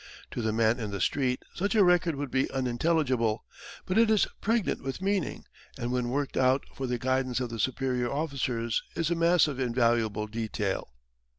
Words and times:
To 0.31 0.41
the 0.41 0.51
man 0.51 0.79
in 0.79 0.89
the 0.89 0.99
street 0.99 1.45
such 1.53 1.75
a 1.75 1.83
record 1.83 2.15
would 2.15 2.31
be 2.31 2.49
unintelligible, 2.49 3.45
but 3.85 3.99
it 3.99 4.09
is 4.09 4.25
pregnant 4.41 4.81
with 4.81 4.99
meaning, 4.99 5.45
and 5.77 5.91
when 5.91 6.09
worked 6.09 6.37
out 6.37 6.63
for 6.73 6.87
the 6.87 6.97
guidance 6.97 7.39
of 7.39 7.51
the 7.51 7.59
superior 7.59 8.11
officers 8.11 8.81
is 8.95 9.11
a 9.11 9.15
mass 9.15 9.47
of 9.47 9.59
invaluable 9.59 10.25
detail. 10.25 10.87